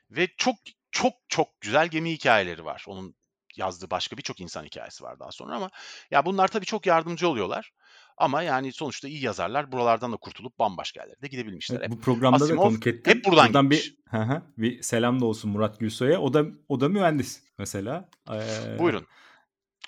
[0.09, 0.55] Ve çok
[0.91, 2.85] çok çok güzel gemi hikayeleri var.
[2.87, 3.15] Onun
[3.57, 5.69] yazdığı başka birçok insan hikayesi var daha sonra ama
[6.11, 7.71] ya bunlar tabii çok yardımcı oluyorlar.
[8.17, 11.77] Ama yani sonuçta iyi yazarlar buralardan da kurtulup bambaşka yerlere de gidebilmişler.
[11.79, 13.15] Evet, bu programda Asimov da konuk ettim.
[13.15, 13.93] hep buradan Buradan gitmiş.
[13.93, 16.19] bir hı hı, bir selam da olsun Murat Gülsoy'a.
[16.19, 18.09] O da o da mühendis mesela.
[18.31, 19.07] Ee, Buyurun.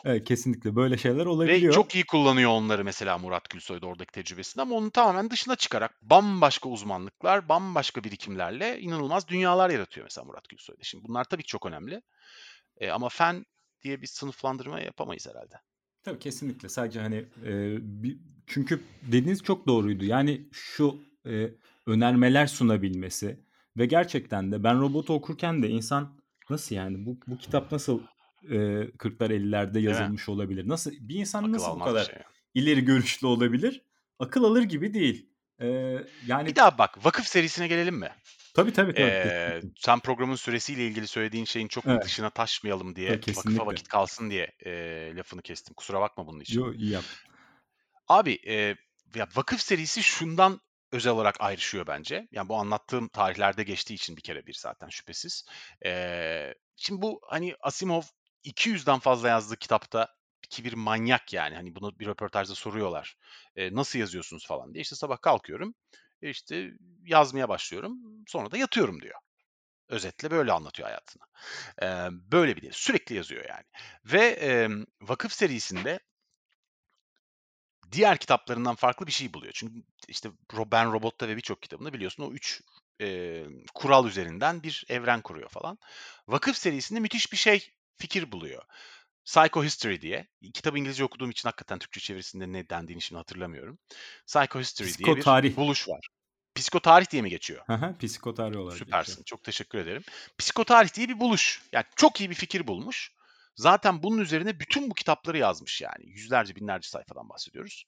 [0.06, 1.74] Evet, kesinlikle böyle şeyler Ve olabiliyor.
[1.74, 6.70] çok iyi kullanıyor onları mesela Murat Gülsoy'da oradaki tecrübesinde ama onun tamamen dışına çıkarak bambaşka
[6.70, 10.84] uzmanlıklar, bambaşka birikimlerle inanılmaz dünyalar yaratıyor mesela Murat Gülsoy'da.
[10.84, 12.02] Şimdi bunlar tabii ki çok önemli.
[12.78, 13.46] E, ama fen
[13.84, 15.56] diye bir sınıflandırma yapamayız herhalde.
[16.04, 16.70] Tabii kesinlikle.
[16.70, 20.06] Sadece hani e, bir, çünkü dediğiniz çok doğruydu.
[20.06, 21.50] Yani şu e,
[21.88, 23.40] önermeler sunabilmesi
[23.78, 28.02] ve gerçekten de ben robotu okurken de insan nasıl yani bu bu kitap nasıl
[28.44, 28.56] e,
[28.98, 30.68] 40'lar 50'lerde yazılmış olabilir?
[30.68, 32.16] Nasıl bir insan Akıl nasıl bu kadar şey.
[32.54, 33.82] ileri görüşlü olabilir?
[34.20, 35.30] Akıl alır gibi değil.
[35.62, 35.68] E,
[36.28, 38.10] yani Bir daha bak vakıf serisine gelelim mi?
[38.54, 39.06] tabii tabii tabii.
[39.06, 42.06] Ee, sen programın süresiyle ilgili söylediğin şeyin çok Evet.
[42.06, 44.72] dışına taşmayalım diye, Tabii, vakıfa vakit kalsın diye e,
[45.16, 45.74] lafını kestim.
[45.74, 46.60] Kusura bakma bunun için.
[46.60, 47.18] Yo iyi yaptın.
[48.08, 48.54] Abi e,
[49.16, 52.28] ya vakıf serisi şundan özel olarak ayrışıyor bence.
[52.32, 55.46] Yani bu anlattığım tarihlerde geçtiği için bir kere bir zaten şüphesiz.
[55.86, 58.02] Ee, şimdi bu hani Asimov
[58.44, 60.16] 200'den fazla yazdığı kitapta
[60.50, 63.18] ki bir manyak yani hani bunu bir röportajda soruyorlar.
[63.56, 64.82] Ee, nasıl yazıyorsunuz falan diye.
[64.82, 65.76] İşte sabah kalkıyorum.
[66.22, 66.72] e, işte
[67.06, 68.00] yazmaya başlıyorum.
[68.28, 69.20] Sonra da yatıyorum diyor.
[69.90, 71.24] Özetle böyle anlatıyor hayatını.
[71.84, 72.72] Ee, böyle bir dil.
[72.72, 73.64] Sürekli yazıyor yani.
[74.06, 74.70] Ve e,
[75.02, 76.00] vakıf serisinde
[77.92, 79.54] diğer kitaplarından farklı bir şey buluyor.
[79.54, 80.30] Çünkü işte
[80.72, 82.62] Ben Robot'ta ve birçok kitabında biliyorsun o üç
[83.02, 85.78] e, kural üzerinden bir evren kuruyor falan.
[86.28, 88.64] Vakıf serisinde müthiş bir şey fikir buluyor.
[89.26, 90.28] Psychohistory diye.
[90.54, 93.80] Kitabı İngilizce okuduğum için hakikaten Türkçe çevirisinde ne dendiğini şimdi hatırlamıyorum.
[94.28, 96.10] Psychohistory diye bir buluş var.
[96.56, 97.66] Psikotarih diye mi geçiyor?
[97.68, 99.12] Hı, Psikotarih olarak Süpersin.
[99.12, 99.26] geçiyor.
[99.26, 100.04] Çok teşekkür ederim.
[100.38, 101.62] Psikotarih diye bir buluş.
[101.72, 103.12] Yani çok iyi bir fikir bulmuş.
[103.56, 106.10] Zaten bunun üzerine bütün bu kitapları yazmış yani.
[106.10, 107.86] Yüzlerce binlerce sayfadan bahsediyoruz.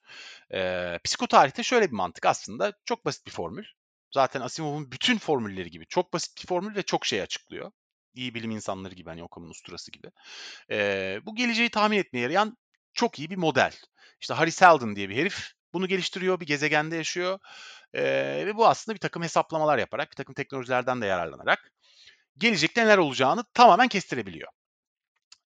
[0.54, 2.72] Ee, psikotarihte şöyle bir mantık aslında.
[2.84, 3.64] Çok basit bir formül.
[4.14, 5.86] Zaten Asimov'un bütün formülleri gibi.
[5.86, 7.72] Çok basit bir formül ve çok şey açıklıyor.
[8.14, 10.10] İyi bilim insanları gibi hani okumun usturası gibi.
[10.70, 12.56] Ee, bu geleceği tahmin etmeye yarayan
[12.94, 13.72] çok iyi bir model.
[14.20, 16.40] İşte Harry Seldon diye bir herif bunu geliştiriyor.
[16.40, 17.38] Bir gezegende yaşıyor.
[17.94, 18.02] Ee,
[18.46, 21.72] ve bu aslında bir takım hesaplamalar yaparak, bir takım teknolojilerden de yararlanarak
[22.38, 24.48] gelecekte neler olacağını tamamen kestirebiliyor.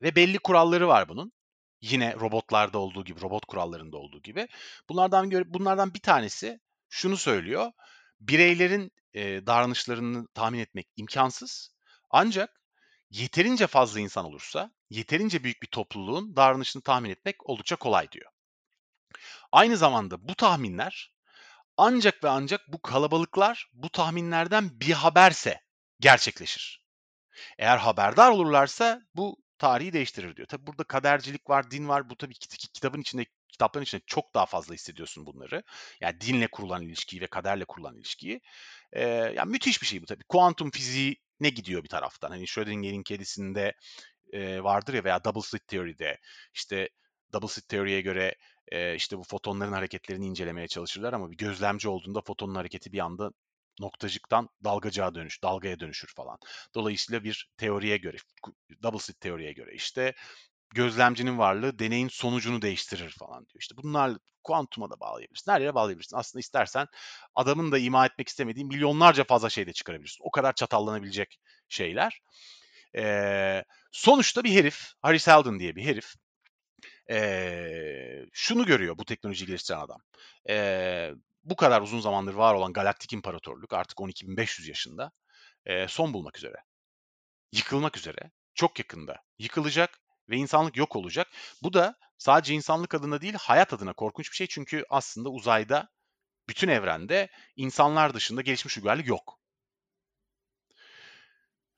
[0.03, 1.33] Ve belli kuralları var bunun.
[1.81, 4.48] Yine robotlarda olduğu gibi, robot kurallarında olduğu gibi.
[4.88, 7.72] Bunlardan bunlardan bir tanesi şunu söylüyor.
[8.20, 11.71] Bireylerin e, davranışlarını tahmin etmek imkansız.
[12.12, 12.61] Ancak
[13.11, 18.33] yeterince fazla insan olursa, yeterince büyük bir topluluğun davranışını tahmin etmek oldukça kolay diyor.
[19.53, 21.12] Aynı zamanda bu tahminler
[21.77, 25.61] ancak ve ancak bu kalabalıklar bu tahminlerden bir haberse
[26.01, 26.83] gerçekleşir.
[27.59, 30.48] Eğer haberdar olurlarsa bu tarihi değiştirir diyor.
[30.48, 32.11] Tabi burada kadercilik var, din var.
[32.11, 35.62] Bu tabii kit- kitabın içinde kitapların içinde çok daha fazla hissediyorsun bunları.
[36.01, 38.40] Yani dinle kurulan ilişkiyi ve kaderle kurulan ilişkiyi.
[38.92, 40.25] Ee, yani müthiş bir şey bu tabii.
[40.25, 42.31] Kuantum fiziği ne gidiyor bir taraftan?
[42.31, 43.74] Hani Schrödinger'in kedisinde
[44.33, 46.18] e, vardır ya veya double slit theory'de
[46.55, 46.88] işte
[47.33, 48.35] double slit teoriye göre
[48.68, 53.31] e, işte bu fotonların hareketlerini incelemeye çalışırlar ama bir gözlemci olduğunda fotonun hareketi bir anda
[53.81, 56.38] noktacıktan dalgacığa dönüş, dalgaya dönüşür falan.
[56.74, 58.16] Dolayısıyla bir teoriye göre,
[58.83, 60.14] double slit teoriye göre işte
[60.74, 63.61] gözlemcinin varlığı deneyin sonucunu değiştirir falan diyor.
[63.61, 64.12] İşte bunlar
[64.44, 65.52] kuantuma da bağlayabilirsin.
[65.52, 66.16] Her yere bağlayabilirsin.
[66.16, 66.87] Aslında istersen
[67.35, 70.24] adamın da ima etmek istemediği milyonlarca fazla şey de çıkarabilirsin.
[70.24, 72.22] O kadar çatallanabilecek şeyler.
[72.96, 76.14] Ee, sonuçta bir herif, Harry Seldon diye bir herif
[77.11, 80.00] ee, şunu görüyor bu teknolojiyi geliştiren adam.
[80.48, 81.11] Ee,
[81.44, 85.12] bu kadar uzun zamandır var olan galaktik imparatorluk artık 12.500 yaşında
[85.66, 86.56] e, son bulmak üzere.
[87.52, 88.30] Yıkılmak üzere.
[88.54, 91.28] Çok yakında yıkılacak ve insanlık yok olacak.
[91.62, 94.46] Bu da sadece insanlık adına değil hayat adına korkunç bir şey.
[94.46, 95.88] Çünkü aslında uzayda
[96.48, 99.38] bütün evrende insanlar dışında gelişmiş uygarlık yok.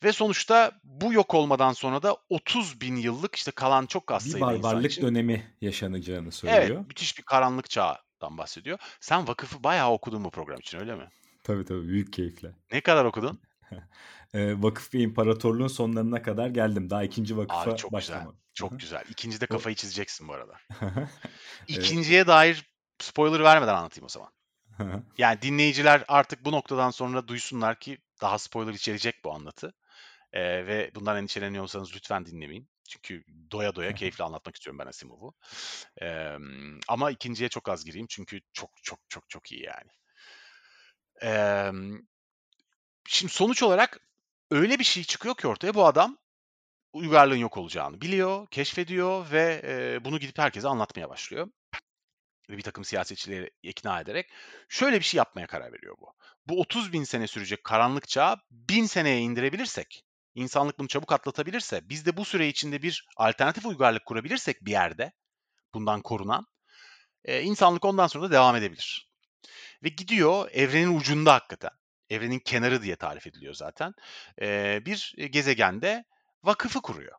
[0.04, 4.30] Ve sonuçta bu yok olmadan sonra da 30 bin yıllık işte kalan çok az Bir
[4.30, 6.62] sayıda insan barbarlık için dönemi yaşanacağını söylüyor.
[6.64, 8.78] Evet, müthiş bir karanlık çağdan bahsediyor.
[9.00, 11.08] Sen vakıfı bayağı okudun bu program için öyle mi?
[11.42, 12.52] Tabii tabii büyük keyifle.
[12.72, 13.40] Ne kadar okudun?
[14.34, 16.90] Vakıf ve imparatorluğun sonlarına kadar geldim.
[16.90, 17.92] Daha ikinci Abi vakıfa çok güzel.
[17.92, 18.40] başlamadım.
[18.54, 19.04] Çok güzel.
[19.10, 20.56] İkincide O- kafayı çizeceksin bu arada.
[21.68, 21.78] Evet.
[21.78, 22.66] İkinciye dair
[22.98, 24.32] spoiler vermeden anlatayım o zaman.
[25.18, 29.74] Yani dinleyiciler artık bu noktadan sonra duysunlar ki daha spoiler içerecek bu anlatı.
[30.32, 32.68] Ee, ve bundan endişeleniyorsanız lütfen dinlemeyin.
[32.88, 35.34] Çünkü doya doya keyifle anlatmak istiyorum ben Asimov'u.
[36.02, 36.36] Ee,
[36.88, 39.90] ama ikinciye çok az gireyim çünkü çok çok çok çok iyi yani.
[41.22, 41.70] Ee,
[43.08, 44.00] şimdi sonuç olarak
[44.50, 46.18] öyle bir şey çıkıyor ki ortaya bu adam
[46.92, 51.48] uygarlığın yok olacağını biliyor, keşfediyor ve e, bunu gidip herkese anlatmaya başlıyor.
[52.50, 54.30] Ve bir takım siyasetçileri ikna ederek
[54.68, 56.14] şöyle bir şey yapmaya karar veriyor bu.
[56.46, 62.06] Bu 30 bin sene sürecek karanlık çağı bin seneye indirebilirsek, insanlık bunu çabuk atlatabilirse, biz
[62.06, 65.12] de bu süre içinde bir alternatif uygarlık kurabilirsek bir yerde,
[65.74, 66.46] bundan korunan,
[67.24, 69.10] e, insanlık ondan sonra da devam edebilir.
[69.82, 71.70] Ve gidiyor evrenin ucunda hakikaten,
[72.14, 73.94] evrenin kenarı diye tarif ediliyor zaten,
[74.42, 76.04] e, bir gezegende
[76.44, 77.18] vakıfı kuruyor.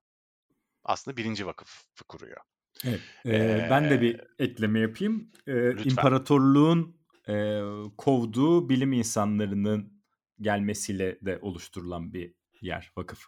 [0.83, 2.41] aslında birinci vakıfı kuruyor.
[2.83, 5.31] Evet, eee, ben de bir ekleme yapayım.
[5.73, 6.07] Lütfen.
[6.07, 7.63] imparatorluğun eee,
[7.97, 10.03] kovduğu bilim insanlarının
[10.41, 13.27] gelmesiyle de oluşturulan bir yer, vakıf.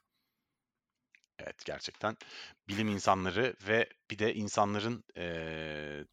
[1.39, 2.17] Evet, gerçekten
[2.69, 6.05] bilim insanları ve bir de insanların eee,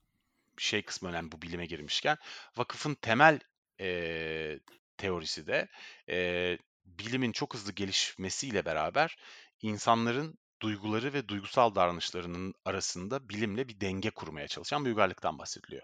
[0.59, 2.17] şey kısmı önemli bu bilime girmişken.
[2.57, 3.41] Vakıfın temel
[3.81, 4.61] eee,
[4.99, 5.69] teorisi de
[6.09, 9.17] eee, bilimin çok hızlı gelişmesiyle beraber
[9.63, 15.83] insanların duyguları ve duygusal davranışlarının arasında bilimle bir denge kurmaya çalışan bir uygarlıktan bahsediliyor.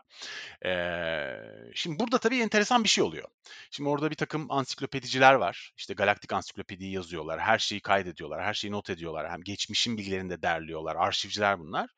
[0.65, 3.29] Eee, şimdi burada tabii enteresan bir şey oluyor.
[3.71, 5.73] Şimdi orada bir takım ansiklopediciler var.
[5.77, 7.41] İşte galaktik ansiklopediyi yazıyorlar.
[7.41, 8.43] Her şeyi kaydediyorlar.
[8.45, 9.31] Her şeyi not ediyorlar.
[9.31, 10.97] Hem geçmişin bilgilerini de derliyorlar.
[10.97, 11.91] Arşivciler bunlar.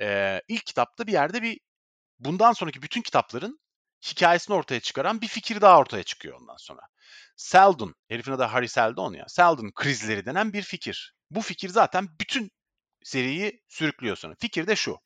[0.00, 1.60] Eee ilk kitapta bir yerde bir
[2.18, 3.60] bundan sonraki bütün kitapların
[4.02, 6.80] hikayesini ortaya çıkaran bir fikir daha ortaya çıkıyor ondan sonra.
[7.36, 9.24] Seldon, herifin adı Harry Seldon ya.
[9.28, 11.14] Seldon krizleri denen bir fikir.
[11.30, 12.50] Bu fikir zaten bütün
[13.04, 14.34] seriyi sürüklüyor sonra.
[14.40, 14.98] Fikir de şu.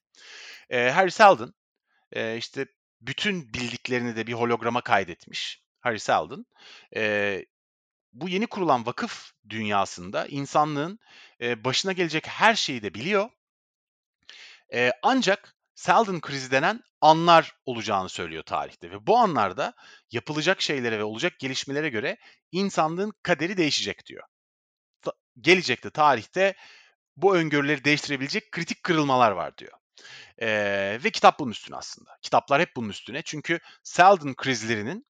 [0.71, 1.55] Eee Harry Seldon
[2.17, 2.67] eee, işte
[3.01, 5.63] bütün bildiklerini de bir holograma kaydetmiş.
[5.81, 6.47] Harry Seldon.
[6.97, 7.47] Eee,
[8.13, 10.99] bu yeni kurulan vakıf dünyasında insanlığın
[11.41, 13.31] eee, başına gelecek her şeyi de biliyor.
[14.73, 19.75] Eee, ancak Seldon krizi denen anlar olacağını söylüyor tarihte ve bu anlarda
[20.11, 22.17] yapılacak şeylere ve olacak gelişmelere göre
[22.53, 24.23] insanlığın kaderi değişecek diyor.
[25.03, 26.55] Ta- gelecekte tarihte
[27.17, 29.73] bu öngörüleri değiştirebilecek kritik kırılmalar var diyor.
[30.41, 32.19] Eee, ve kitap bunun üstüne aslında.
[32.23, 33.23] Kitaplar hep bunun üstüne.
[33.23, 35.07] Çünkü Seldon krizlerinin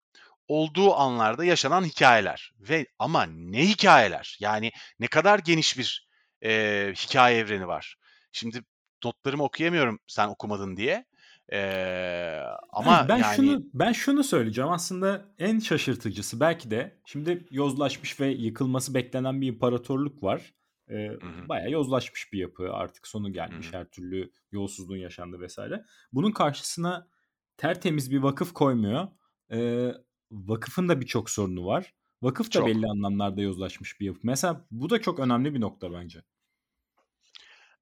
[0.48, 4.37] olduğu anlarda yaşanan hikayeler ve ama ne hikayeler?
[4.40, 6.09] Yani ne kadar geniş bir
[6.42, 7.96] eee hikaye evreni var.
[8.33, 8.62] Şimdi
[9.04, 11.04] notlarımı okuyamıyorum sen okumadın diye.
[11.52, 14.70] Eee, ama Ben, ben yani şunu ben şunu söyleyeceğim.
[14.70, 20.54] Aslında en şaşırtıcısı belki de şimdi yozlaşmış ve yıkılması beklenen bir imparatorluk var.
[20.90, 21.10] Ee,
[21.48, 22.72] bayağı yozlaşmış bir yapı.
[22.72, 23.72] Artık sonu gelmiş.
[23.72, 23.76] hı.
[23.76, 25.84] Her türlü yolsuzluğun yaşandı vesaire.
[26.12, 27.08] Bunun karşısına
[27.56, 29.08] tertemiz bir vakıf koymuyor.
[29.52, 29.92] Ee,
[30.30, 31.94] vakıfın da birçok sorunu var.
[32.22, 32.66] Vakıf da Çok.
[32.66, 34.20] belli anlamlarda yozlaşmış bir yapı.
[34.22, 36.22] Mesela bu da çok önemli bir nokta bence.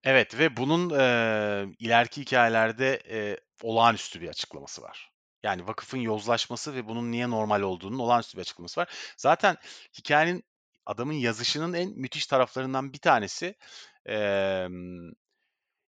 [0.05, 5.13] Evet ve bunun eee, ileriki hikayelerde eee, olağanüstü bir açıklaması var.
[5.43, 8.89] Yani vakıfın yozlaşması ve bunun niye normal olduğunun olağanüstü bir açıklaması var.
[9.17, 9.57] Zaten
[9.99, 10.45] hikayenin
[10.87, 13.55] adamın yazışının en müthiş taraflarından bir tanesi
[14.07, 15.11] emm,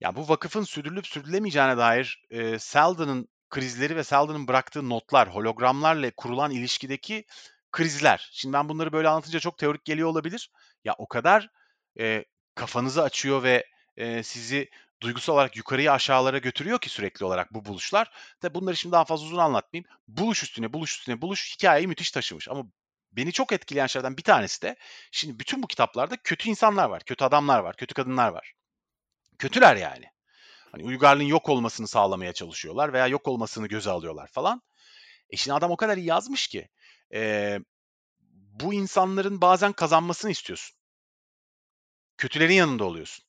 [0.01, 6.51] ya bu vakıfın sürdürülüp sürdürülemeyeceğine dair eee Seldon'ın krizleri ve Seldon'ın bıraktığı notlar, hologramlarla kurulan
[6.51, 7.25] ilişkideki
[7.73, 8.29] krizler.
[8.33, 10.51] Şimdi ben bunları böyle anlatınca çok teorik geliyor olabilir.
[10.85, 11.49] Ya o kadar
[11.97, 13.65] eee, kafanızı açıyor ve
[13.99, 14.71] eee, sizi
[15.03, 18.13] duygusal olarak yukarıya aşağılara götürüyor ki sürekli olarak bu buluşlar.
[18.41, 19.91] Tabi bunları şimdi daha fazla uzun anlatmayayım.
[20.09, 22.49] Buluş üstüne buluş üstüne buluş hikayeyi müthiş taşımış.
[22.49, 22.65] Ama
[23.13, 24.77] beni çok etkileyen şeylerden bir tanesi de
[25.13, 28.53] şimdi bütün bu kitaplarda kötü insanlar var, kötü adamlar var, kötü kadınlar var.
[29.39, 30.05] Kötüler yani.
[30.73, 34.63] Hani uygarlığın yok olmasını sağlamaya çalışıyorlar veya yok olmasını göze alıyorlar falan.
[35.31, 36.69] E şimdi adam o kadar iyi yazmış ki
[37.13, 37.61] eee,
[38.61, 40.77] bu insanların bazen kazanmasını istiyorsun.
[42.19, 43.25] Kötülerin yanında oluyorsun.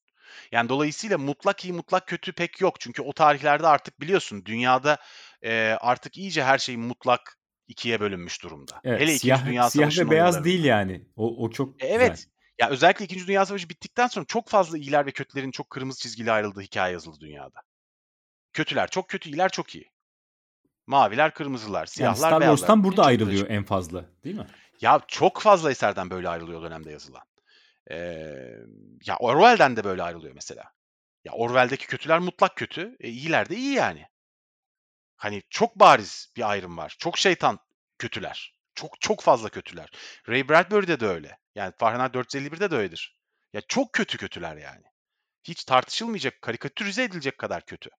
[0.52, 2.80] Yani dolayısıyla mutlak iyi mutlak kötü pek yok.
[2.80, 4.98] Çünkü o tarihlerde artık biliyorsun dünyada
[5.44, 7.38] eee, artık iyice her şey mutlak
[7.68, 8.82] ikiye bölünmüş durumda.
[8.84, 11.06] Evet, Hele İkinci siyah Dünya siyah ve beyaz değil yani.
[11.16, 11.96] O o çok E, güzel.
[11.96, 12.28] Evet.
[12.60, 16.32] Ya özellikle İkinci Dünya Savaşı bittikten sonra çok fazla iyiler ve kötülerin çok kırmızı çizgili
[16.32, 17.62] ayrıldığı hikaye yazıldı dünyada.
[18.54, 19.92] Kötüler çok kötü, iyiler çok iyi.
[20.88, 22.58] Maviler, kırmızılar, Yani siyahlar, Star beyazlar.
[22.58, 24.48] Wars'tan burada ayrılıyor en fazla, değil mi?
[24.82, 27.22] Ya çok fazla eserden böyle ayrılıyor dönemde yazılan.
[27.92, 28.56] Ee,
[29.06, 30.74] ya Orwell'den de böyle ayrılıyor mesela.
[31.26, 34.08] Ya Orwell'deki kötüler mutlak kötü, e, iyiler de iyi yani.
[35.16, 36.96] Hani çok bariz bir ayrım var.
[37.00, 37.60] Çok şeytan
[37.98, 38.56] kötüler.
[38.76, 39.90] Çok çok fazla kötüler.
[40.30, 41.40] Ray Bradbury'de de öyle.
[41.56, 43.20] Yani Fahrenheit 451'de de öyledir.
[43.54, 44.86] Ya çok kötü kötüler yani.
[45.44, 47.90] Hiç tartışılmayacak, karikatürize edilecek kadar kötü.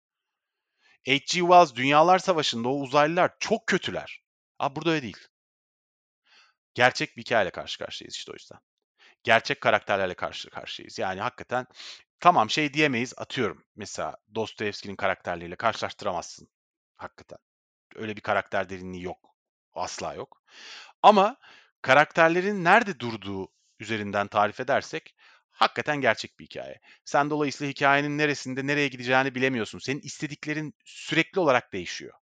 [1.07, 1.41] H.G.
[1.41, 4.23] Wells Dünyalar Savaşı'nda o uzaylılar çok kötüler.
[4.59, 5.29] Abi burada öyle değil.
[6.75, 8.59] Gerçek bir hikayeyle karşı karşıyayız işte o yüzden.
[9.23, 10.99] Gerçek karakterlerle karşı karşıyayız.
[10.99, 11.67] Yani hakikaten
[12.21, 13.65] tamam şey diyemeyiz atıyorum.
[13.77, 16.49] Mesela Dostoyevski'nin karakterleriyle karşılaştıramazsın.
[16.97, 17.39] Hakikaten.
[17.97, 19.37] Öyle bir karakter derinliği yok.
[19.75, 20.43] Asla yok.
[21.03, 21.37] Ama
[21.83, 23.49] karakterlerin nerede durduğu
[23.81, 25.17] üzerinden tarif edersek
[25.51, 26.81] hakikaten gerçek bir hikaye.
[27.05, 29.79] Sen dolayısıyla hikayenin neresinde nereye gideceğini bilemiyorsun.
[29.79, 32.15] Senin istediklerin sürekli olarak değişiyor.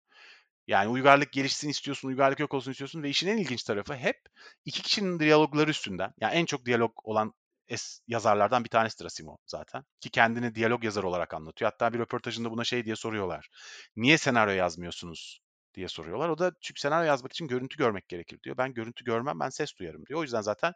[0.68, 4.22] Yani uygarlık gelişsin istiyorsun, uygarlık yok olsun istiyorsun ve işin en ilginç tarafı hep
[4.64, 6.14] iki kişinin diyalogları üstünden.
[6.20, 7.34] Yani en çok diyalog olan
[7.70, 9.84] es- yazarlardan bir tanesidir Asimov zaten.
[10.00, 11.70] Ki kendini diyalog yazarı olarak anlatıyor.
[11.72, 13.48] Hatta bir röportajında buna şey diye soruyorlar.
[13.96, 15.40] Niye senaryo yazmıyorsunuz
[15.74, 16.28] diye soruyorlar.
[16.28, 18.56] O da çünkü senaryo yazmak için görüntü görmek gerekir diyor.
[18.56, 20.20] Ben görüntü görmem, ben ses duyarım diyor.
[20.20, 20.74] O yüzden zaten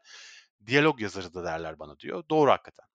[0.67, 2.25] diyalog yazarı da derler bana diyor.
[2.31, 2.87] Doğru hakikaten.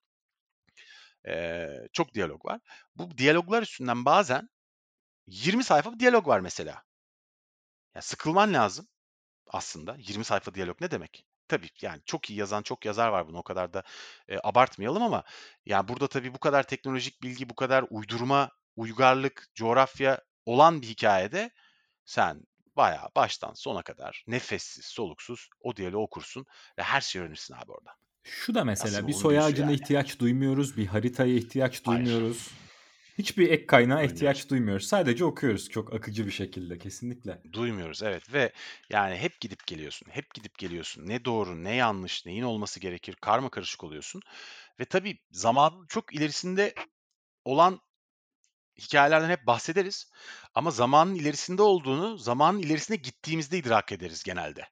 [1.26, 2.60] Eee, çok diyalog var.
[2.96, 4.48] Bu diyaloglar üstünden bazen
[5.26, 6.84] 20 sayfa diyalog var mesela.
[7.98, 8.86] Ya sıkılman lazım
[9.46, 9.96] aslında.
[9.98, 11.26] 20 sayfa diyalog ne demek?
[11.48, 13.82] Tabii yani çok iyi yazan çok yazar var bunu o kadar da
[14.28, 15.22] e, abartmayalım ama
[15.66, 21.50] yani burada tabii bu kadar teknolojik bilgi, bu kadar uydurma, uygarlık, coğrafya olan bir hikayede
[22.04, 22.42] sen
[22.76, 26.46] bayağı baştan sona kadar nefessiz, soluksuz o diyaloğu okursun
[26.78, 27.90] ve her şeyi öğrenirsin abi orada.
[28.24, 29.74] Şu da mesela bir Asimov'un soy ağacına yani.
[29.74, 32.04] ihtiyaç duymuyoruz, bir haritaya ihtiyaç Hayır.
[33.18, 34.12] Hiçbir ek kaynağa Duymuyoruz.
[34.12, 34.86] ihtiyaç duymuyoruz.
[34.86, 37.42] Sadece okuyoruz çok akıcı bir şekilde kesinlikle.
[37.52, 38.52] Duymuyoruz evet ve
[38.90, 41.08] yani hep gidip geliyorsun, hep gidip geliyorsun.
[41.08, 44.22] Ne doğru, ne yanlış, neyin olması gerekir, karma karışık oluyorsun.
[44.80, 46.74] Ve tabii zamanın çok ilerisinde
[47.44, 47.80] olan
[48.78, 50.10] hikayelerden hep bahsederiz.
[50.54, 54.68] Ama zamanın ilerisinde olduğunu, zamanın ilerisine gittiğimizde idrak ederiz genelde.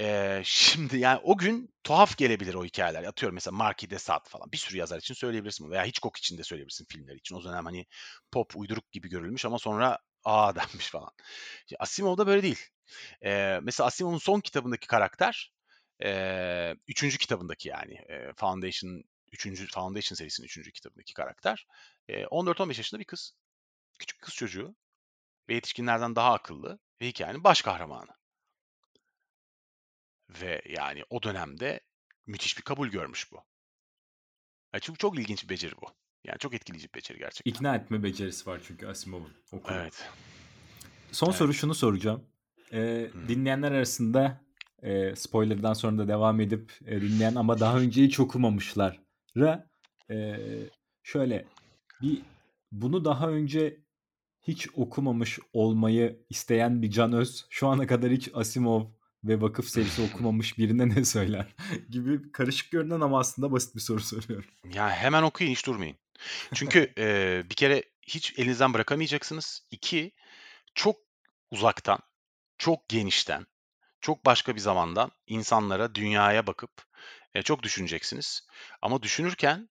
[0.00, 3.04] Eee, şimdi yani o gün tuhaf gelebilir o hikayeler.
[3.04, 4.52] Atıyorum mesela Marquis de Sade falan.
[4.52, 7.34] Bir sürü yazar için söyleyebilirsin veya Hitchcock için de söyleyebilirsin filmler için.
[7.36, 7.86] O dönem hani
[8.32, 11.10] pop uyduruk gibi görülmüş ama sonra aa denmiş falan.
[11.68, 12.58] Şimdi Asimov'da böyle değil.
[13.22, 15.52] Eee, mesela Asimov'un son kitabındaki karakter,
[16.02, 19.02] eee, üçüncü kitabındaki yani eee, Foundation,
[19.32, 21.66] üçüncü Foundation serisinin üçüncü kitabındaki karakter,
[22.08, 23.32] eee, 14-15 yaşında bir kız.
[23.98, 24.76] Küçük kız çocuğu
[25.48, 28.10] ve yetişkinlerden daha akıllı ve hikayenin baş kahramanı.
[30.30, 31.80] Ve yani o dönemde
[32.26, 33.36] müthiş bir kabul görmüş bu.
[34.74, 35.86] Ya çünkü çok ilginç bir beceri bu.
[36.24, 37.50] Yani çok etkileyici bir beceri gerçekten.
[37.50, 39.32] İkna etme becerisi var çünkü Asimov'un.
[39.52, 39.74] okulu.
[39.76, 40.08] Evet.
[41.12, 41.36] Son Evet.
[41.36, 42.24] soru şunu soracağım.
[42.72, 43.28] Ee, Hı.
[43.28, 44.40] dinleyenler arasında
[44.82, 49.68] e, spoilerdan sonra da devam edip e, dinleyen ama daha önce hiç okumamışlara
[50.10, 50.36] e,
[51.02, 51.44] şöyle
[52.02, 52.22] bir
[52.72, 53.80] bunu daha önce
[54.42, 58.84] hiç okumamış olmayı isteyen bir Can Öz şu ana kadar hiç Asimov
[59.24, 61.54] ve Vakıf serisi okumamış birine ne söyler
[61.90, 64.50] gibi karışık görünen ama aslında basit bir soru soruyorum.
[64.74, 65.96] Yani hemen okuyun hiç durmayın.
[66.54, 69.66] Çünkü eee, bir kere hiç elinizden bırakamayacaksınız.
[69.70, 70.12] İki,
[70.74, 70.96] çok
[71.50, 71.98] uzaktan,
[72.58, 73.46] çok genişten,
[74.00, 76.70] çok başka bir zamandan insanlara, dünyaya bakıp
[77.34, 78.46] e, çok düşüneceksiniz.
[78.82, 79.68] Ama düşünürken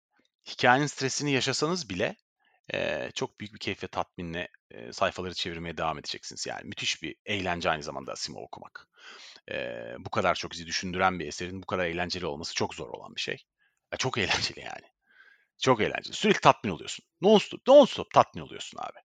[0.47, 2.17] hikayenin stresini yaşasanız bile
[2.75, 6.47] e, çok büyük bir keyif ve tatminle e, sayfaları çevirmeye devam edeceksiniz.
[6.47, 8.89] Yani müthiş bir eğlence aynı zamanda Asimov okumak.
[9.51, 13.17] E, bu kadar çok sizi düşündüren bir eserin bu kadar eğlenceli olması çok zor olan
[13.17, 13.45] bir şey.
[13.93, 14.87] Ya çok eğlenceli yani.
[15.59, 16.17] Çok eğlenceli.
[16.17, 17.05] Sürekli tatmin oluyorsun.
[17.23, 18.99] Non-stop, non-stop tatmin oluyorsun abi.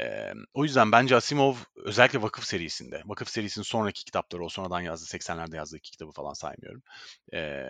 [0.00, 5.16] Ee, o yüzden bence Asimov özellikle Vakıf serisinde, Vakıf serisinin sonraki kitapları, o sonradan yazdığı
[5.16, 6.82] 80'lerde yazdığı iki kitabı falan saymıyorum.
[7.34, 7.66] Ee,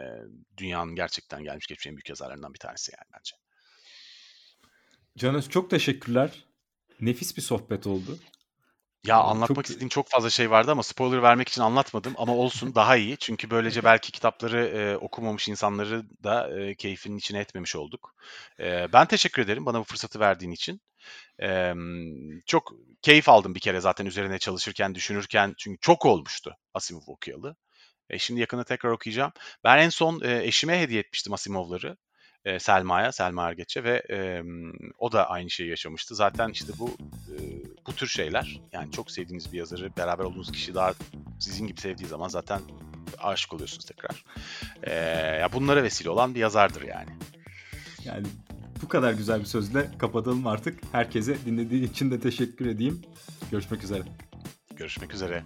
[0.57, 3.37] dünyanın gerçekten gelmiş geçmiş en büyük yazarlarından bir tanesi yani bence.
[5.19, 6.45] Can Öz çok teşekkürler.
[7.01, 8.19] Nefis bir sohbet oldu.
[9.05, 12.75] Ya anlatmak çok- istediğim çok fazla şey vardı ama spoiler vermek için anlatmadım ama olsun
[12.75, 13.17] daha iyi.
[13.17, 18.15] Çünkü böylece belki kitapları e, okumamış insanları da e, keyfinin içine etmemiş olduk.
[18.61, 20.81] E, ben teşekkür ederim bana bu fırsatı verdiğin için.
[21.43, 21.75] E,
[22.47, 25.55] çok keyif aldım bir kere zaten üzerine çalışırken, düşünürken.
[25.59, 27.57] Çünkü çok olmuştu Asimov okuyalı.
[28.11, 29.33] E, şimdi yakında tekrar okuyacağım.
[29.65, 31.97] Ben en son e, eşime hediye etmiştim Asimov'ları.
[32.45, 34.43] E, Selma'ya, Selma Ergeç'e ve e,
[34.99, 36.15] o da aynı şeyi yaşamıştı.
[36.15, 36.89] Zaten işte bu
[37.29, 37.37] e,
[37.87, 40.95] bu tür şeyler yani çok sevdiğiniz bir yazarı beraber olduğunuz kişi daha
[41.39, 42.61] sizin gibi sevdiği zaman zaten
[43.19, 44.25] aşık oluyorsunuz tekrar.
[44.83, 44.95] E,
[45.41, 47.11] ya bunlara vesile olan bir yazardır yani.
[48.05, 48.27] Yani
[48.83, 50.81] bu kadar güzel bir sözle kapatalım artık.
[50.93, 53.03] Herkese dinlediği için de teşekkür edeyim.
[53.51, 54.03] Görüşmek üzere.
[54.77, 55.45] Görüşmek üzere.